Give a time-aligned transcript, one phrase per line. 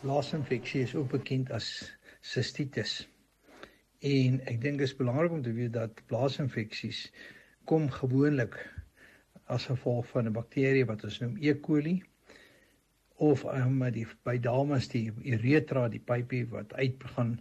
[0.00, 1.66] Blaasinfeksie is ook bekend as
[2.24, 3.02] sistitis.
[4.02, 7.04] En ek dink dit is belangrik om te weet dat blaasinfeksies
[7.70, 8.56] kom gewoonlik
[9.46, 11.54] as gevolg van 'n bakterie wat ons noem E.
[11.54, 12.02] coli
[13.22, 17.36] of um, die by dames die uretra, die pypie wat uitgaan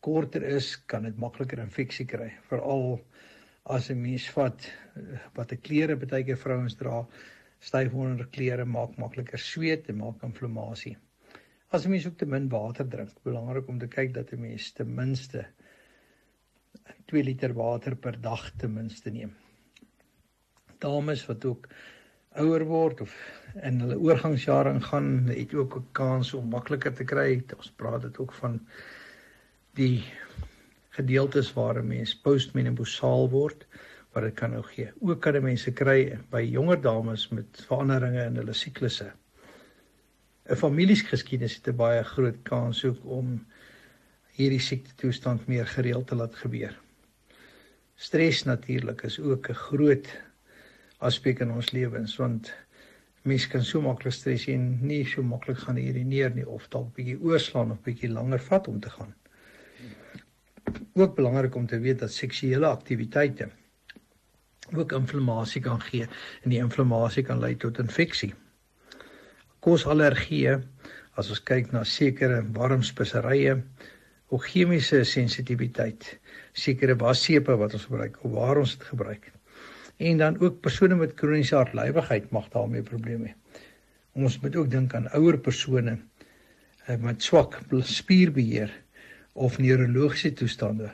[0.00, 2.98] korter is, kan dit makliker infeksie kry, veral
[3.64, 4.66] as 'n mens vat
[4.96, 7.06] eh, wat 'n klere baie keer vrouens dra,
[7.60, 10.96] styf onder klere maak makliker sweet en maak inflammasie.
[11.70, 14.72] As 'n mens ook te min water drink, belangrik om te kyk dat 'n mens
[14.72, 15.46] ten minste
[17.06, 19.32] 2 liter water per dag ten minste neem.
[20.78, 21.68] Dames wat ook
[22.38, 23.14] ouer word of
[23.62, 27.42] in hulle oorgangsjare ingaan, het ook 'n kans om makliker te kry.
[27.56, 28.60] Ons praat dit ook van
[29.74, 30.04] die
[30.90, 33.66] gedeeltes waar 'n mens postmenopausaal word
[34.12, 34.90] wat dit kan nou gee.
[35.00, 39.12] Ook kan mense kry by jonger dames met veranderinge in hulle siklusse.
[40.50, 43.46] 'n Familiegeskiedenis het 'n baie groot kans ook om
[44.36, 46.74] hierdie siekte toestand meer gereeld te laat gebeur.
[47.96, 50.08] Stres natuurlik is ook 'n groot
[50.98, 52.52] aspek in ons lewens want
[53.22, 57.20] mense kan so maklik stres en nie so maklik gaan urineer nie of dalk bietjie
[57.20, 59.14] oorslaan of bietjie langer vat om te gaan
[60.92, 63.48] ook belangrik om te weet dat seksuele aktiwiteite
[64.76, 66.06] ook inflammasie kan gee
[66.42, 68.34] en die inflammasie kan lei tot infeksie.
[69.60, 70.58] Kosallergie,
[71.18, 73.56] as ons kyk na sekere warm speserye,
[74.30, 76.06] of chemiese sensitiwiteit,
[76.54, 79.30] sekere wassepe wat ons gebruik of waar ons dit gebruik.
[79.98, 83.34] En dan ook persone met kroniese hartlywigheid mag daarmee probleme hê.
[84.18, 85.98] Ons moet ook dink aan ouer persone
[86.86, 88.72] eh, met swak spierbeheer
[89.32, 90.90] of neurologiese toestande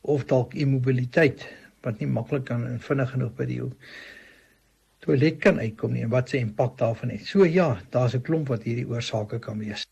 [0.00, 1.46] of dalk immobiliteit
[1.82, 3.60] wat nie maklik kan en vinnig genoeg by die
[5.02, 7.26] toilet kan uitkom nie en wat se impak daarvan het.
[7.26, 9.86] So ja, daar's 'n klomp wat hierdie oorsake kan wees.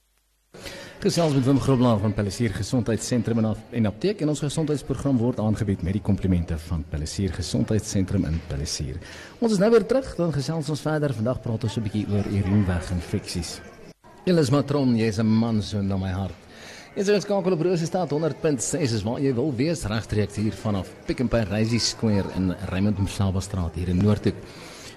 [1.01, 5.97] Gesels met Wim Grobler van Pellisier Gesondheidssentrum en, apteek en ons gesondheidsprogram word aangebied met
[5.97, 8.99] die komplimente van Pellisier Gesondheidssentrum in Pellisier.
[9.41, 11.15] Ons is nou weer terug, dan gesels ons verder.
[11.17, 13.61] Vandag praat ons 'n bietjie oor urineweginfeksies.
[14.27, 16.37] Elis Matron, jy's 'n man so na my hart.
[16.95, 20.93] Dit is skakel op Rose staat 100.6 is waar jy wil wees regstreeks hier vanaf
[21.07, 24.37] Pick n Pay Rising Square in Raymond Mhlaba straat hier in Noordhoek.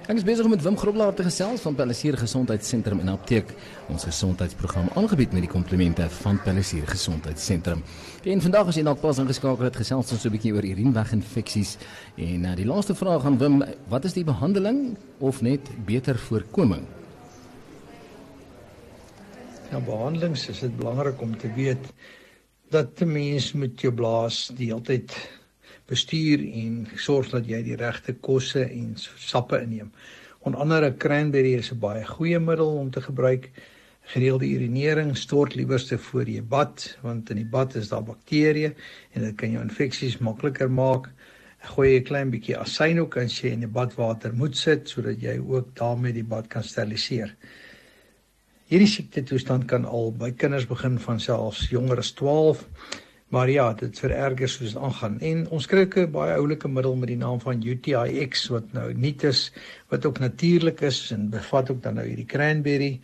[0.03, 3.53] Ek is besig om met Wim Groblaar te gesels van Palisier Gesondheidssentrum en Apteek,
[3.87, 7.79] ons gesondheidsprogram aangebied met die komplimente van Palisier Gesondheidssentrum.
[8.27, 11.77] En vandag as jy dalk pas ingeskakel het, gesels ons so 'n bietjie oor urineweginfeksies
[12.17, 16.83] en uh, die laaste vraag aan Wim, wat is die behandeling of net beter voorkoming?
[19.71, 21.93] Ja, behandelings is dit belangrik om te weet
[22.69, 25.15] dat 'n mens met jou blaas die hele tyd
[25.89, 29.91] bestuur en sorg dat jy die regte kosse en sappe inneem.
[30.43, 33.51] Onder andere cranberry is 'n baie goeie middel om te gebruik.
[34.01, 38.73] Gereelde urinering stort liewerste voor jy bad want in die bad is daar bakterieë
[39.13, 41.09] en dit kan jou infeksies makliker maak.
[41.59, 45.39] Gooi 'n klein bietjie asyn ook as jy in die badwater moet sit sodat jy
[45.39, 47.35] ook daarmee die bad kan steriliseer.
[48.67, 52.67] Hierdie siekte toestand kan al by kinders begin van selfs jonger as 12
[53.33, 55.15] Maar ja, dit vererger soos dit aangaan.
[55.25, 59.23] En ons kry 'n baie oulike middel met die naam van UTIX wat nou nuut
[59.23, 59.51] is,
[59.89, 62.99] wat ook natuurlik is en bevat ook dan nou hierdie cranberry,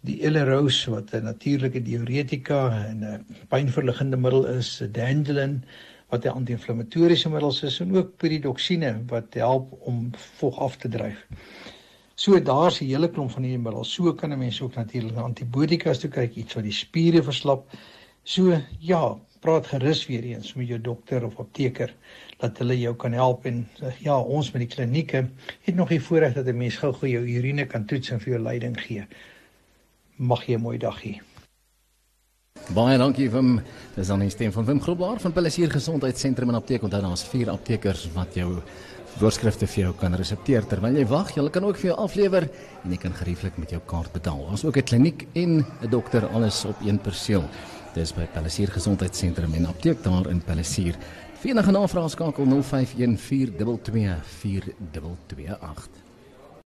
[0.00, 5.64] die Ellerose wat 'n natuurlike diuretika en 'n pynverliggende middel is, dandelion
[6.08, 11.26] wat 'n anti-inflammatoriese middel is en ook pyridoxine wat help om vog af te dryf.
[12.14, 13.92] So daar's 'n hele klomp van hierdie middels.
[13.92, 17.70] So kan 'n mens ook natuurlik antibiotikas toe kyk, iets wat die spiere verslap.
[18.22, 21.90] So ja, praat gerus weer eens met jou dokter of apteker
[22.38, 23.64] dat hulle jou kan help en
[24.02, 25.24] ja, ons met die klinieke
[25.66, 28.42] het nog die voorreg dat 'n mens gou-gou jou urine kan toets en vir jou
[28.42, 29.06] leiding gee.
[30.16, 31.20] Mag jy 'n mooi dag hê.
[32.70, 33.62] Baie dankie vir
[33.96, 36.82] dis dan die stem van Wim Groblaar van Palisier Gesondheidssentrum en Apteek.
[36.82, 38.62] Onthou daar's vier aptekers wat jou
[39.18, 41.34] voorskrifte vir jou kan resepteer terwyl jy wag.
[41.34, 42.48] Jy kan ook vir jou aflewer
[42.84, 44.46] en jy kan gerieflik met jou kaart betaal.
[44.50, 47.44] Ons ook 'n kliniek en 'n dokter alles op een perseel.
[47.92, 50.96] Dis by Palisier Gesondheidssentrum en apteek daar in Palisier.
[51.42, 56.11] Vir enige navrae skakel 051 422 4228.